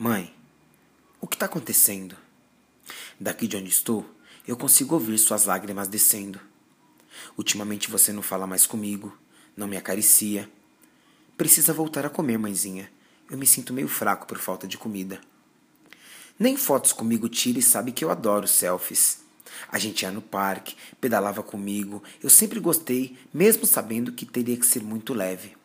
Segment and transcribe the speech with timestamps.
[0.00, 0.32] Mãe,
[1.20, 2.16] o que está acontecendo?
[3.18, 4.08] Daqui de onde estou,
[4.46, 6.38] eu consigo ouvir suas lágrimas descendo.
[7.36, 9.18] Ultimamente você não fala mais comigo,
[9.56, 10.48] não me acaricia.
[11.36, 12.88] Precisa voltar a comer, mãezinha.
[13.28, 15.20] Eu me sinto meio fraco por falta de comida.
[16.38, 19.24] Nem fotos comigo tira e sabe que eu adoro selfies.
[19.68, 22.04] A gente ia no parque, pedalava comigo.
[22.22, 25.56] Eu sempre gostei, mesmo sabendo que teria que ser muito leve.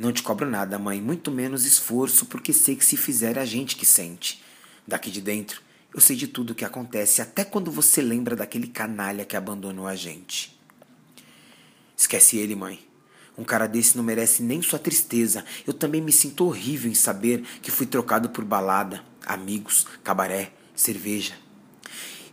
[0.00, 3.44] Não te cobro nada, mãe, muito menos esforço, porque sei que se fizer é a
[3.44, 4.42] gente que sente.
[4.88, 5.60] Daqui de dentro,
[5.94, 9.86] eu sei de tudo o que acontece, até quando você lembra daquele canalha que abandonou
[9.86, 10.58] a gente.
[11.94, 12.80] Esquece ele, mãe.
[13.36, 15.44] Um cara desse não merece nem sua tristeza.
[15.66, 21.34] Eu também me sinto horrível em saber que fui trocado por balada, amigos, cabaré, cerveja.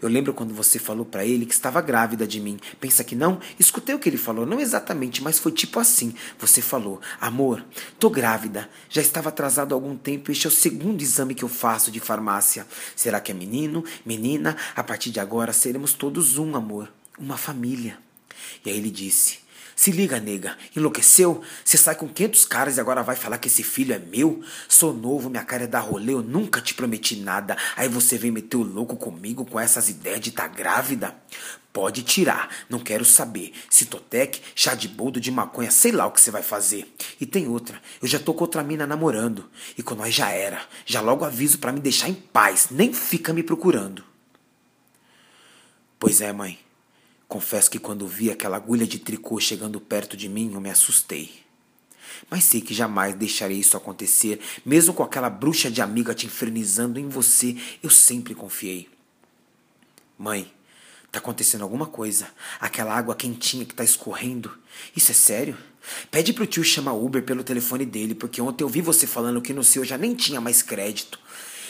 [0.01, 2.59] Eu lembro quando você falou para ele que estava grávida de mim.
[2.79, 3.39] Pensa que não?
[3.59, 6.13] Escutei o que ele falou, não exatamente, mas foi tipo assim.
[6.39, 7.65] Você falou: "Amor,
[7.99, 8.69] tô grávida.
[8.89, 10.31] Já estava atrasado há algum tempo.
[10.31, 12.67] Este é o segundo exame que eu faço de farmácia.
[12.95, 14.55] Será que é menino, menina?
[14.75, 17.97] A partir de agora seremos todos um, amor, uma família."
[18.65, 19.39] E aí ele disse:
[19.75, 21.41] se liga, nega, enlouqueceu?
[21.63, 24.43] Você sai com 500 caras e agora vai falar que esse filho é meu?
[24.67, 27.55] Sou novo, minha cara é da rolê, eu nunca te prometi nada.
[27.75, 31.15] Aí você vem meter o louco comigo com essas ideias de tá grávida?
[31.71, 33.53] Pode tirar, não quero saber.
[33.69, 36.91] Citotec, chá de boldo de maconha, sei lá o que você vai fazer.
[37.21, 39.47] E tem outra, eu já tô com outra mina namorando.
[39.77, 40.59] E com nós já era.
[40.87, 44.03] Já logo aviso para me deixar em paz, nem fica me procurando.
[45.99, 46.66] Pois é, mãe.
[47.27, 51.47] Confesso que quando vi aquela agulha de tricô chegando perto de mim, eu me assustei.
[52.29, 56.99] Mas sei que jamais deixarei isso acontecer, mesmo com aquela bruxa de amiga te infernizando
[56.99, 58.89] em você, eu sempre confiei.
[60.17, 60.51] Mãe,
[61.11, 62.27] tá acontecendo alguma coisa.
[62.59, 64.57] Aquela água quentinha que tá escorrendo.
[64.95, 65.57] Isso é sério?
[66.09, 69.53] Pede pro tio chamar Uber pelo telefone dele, porque ontem eu vi você falando que
[69.53, 71.19] no seu já nem tinha mais crédito.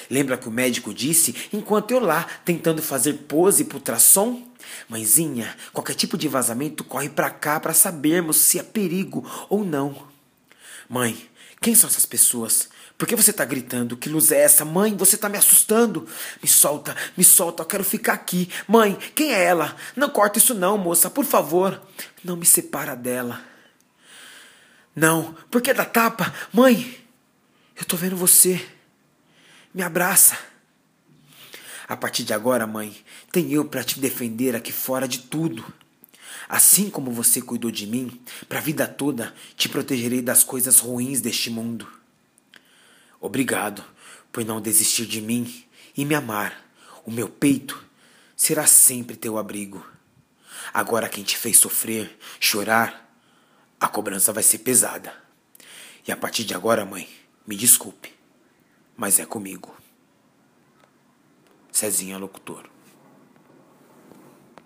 [0.09, 4.47] Lembra que o médico disse enquanto eu lá tentando fazer pose pro ultrassom?
[4.89, 10.07] Mãezinha, qualquer tipo de vazamento corre para cá para sabermos se é perigo ou não.
[10.89, 11.17] Mãe,
[11.61, 12.69] quem são essas pessoas?
[12.97, 13.95] Por que você tá gritando?
[13.95, 14.65] Que luz é essa?
[14.65, 16.07] Mãe, você tá me assustando.
[16.41, 18.49] Me solta, me solta, eu quero ficar aqui.
[18.67, 19.75] Mãe, quem é ela?
[19.95, 21.79] Não corta isso não, moça, por favor.
[22.23, 23.41] Não me separa dela.
[24.95, 26.33] Não, por que da tapa?
[26.51, 26.97] Mãe,
[27.75, 28.65] eu tô vendo você.
[29.77, 30.35] Me abraça.
[31.87, 32.97] A partir de agora, mãe,
[33.31, 35.63] tem eu para te defender aqui fora de tudo.
[36.49, 41.21] Assim como você cuidou de mim, para a vida toda te protegerei das coisas ruins
[41.21, 41.87] deste mundo.
[43.21, 43.85] Obrigado
[44.31, 45.63] por não desistir de mim
[45.95, 46.59] e me amar.
[47.05, 47.85] O meu peito
[48.35, 49.85] será sempre teu abrigo.
[50.73, 53.15] Agora quem te fez sofrer, chorar,
[53.79, 55.13] a cobrança vai ser pesada.
[56.07, 57.07] E a partir de agora, mãe,
[57.45, 58.16] me desculpe,
[58.97, 59.77] mas é comigo.
[61.71, 62.67] Cezinha Locutor.